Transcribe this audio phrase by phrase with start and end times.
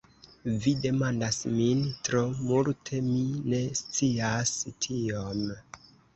[0.61, 3.21] Vi demandas min tro multe; mi
[3.53, 4.57] ne scias
[4.89, 5.47] tiom.